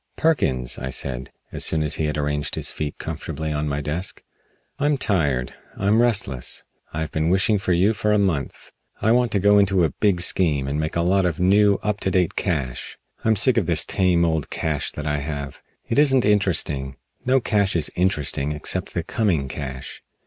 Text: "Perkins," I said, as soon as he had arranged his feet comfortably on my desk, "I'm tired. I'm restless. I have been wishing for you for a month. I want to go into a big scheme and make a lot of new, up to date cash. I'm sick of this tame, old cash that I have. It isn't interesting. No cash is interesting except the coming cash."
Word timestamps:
"Perkins," 0.15 0.79
I 0.79 0.89
said, 0.89 1.31
as 1.51 1.63
soon 1.63 1.83
as 1.83 1.93
he 2.01 2.05
had 2.05 2.17
arranged 2.17 2.55
his 2.55 2.71
feet 2.71 2.97
comfortably 2.97 3.53
on 3.53 3.69
my 3.69 3.81
desk, 3.81 4.23
"I'm 4.79 4.97
tired. 4.97 5.53
I'm 5.77 6.01
restless. 6.01 6.63
I 6.91 7.01
have 7.01 7.11
been 7.11 7.29
wishing 7.29 7.59
for 7.59 7.71
you 7.71 7.93
for 7.93 8.11
a 8.11 8.17
month. 8.17 8.71
I 8.99 9.11
want 9.11 9.31
to 9.33 9.39
go 9.39 9.59
into 9.59 9.83
a 9.83 9.91
big 9.91 10.19
scheme 10.19 10.67
and 10.67 10.79
make 10.79 10.95
a 10.95 11.01
lot 11.03 11.27
of 11.27 11.39
new, 11.39 11.75
up 11.83 11.99
to 11.99 12.09
date 12.09 12.35
cash. 12.35 12.97
I'm 13.23 13.35
sick 13.35 13.57
of 13.57 13.67
this 13.67 13.85
tame, 13.85 14.25
old 14.25 14.49
cash 14.49 14.91
that 14.93 15.05
I 15.05 15.19
have. 15.19 15.61
It 15.87 15.99
isn't 15.99 16.25
interesting. 16.25 16.95
No 17.23 17.39
cash 17.39 17.75
is 17.75 17.91
interesting 17.95 18.53
except 18.53 18.95
the 18.95 19.03
coming 19.03 19.47
cash." 19.47 20.01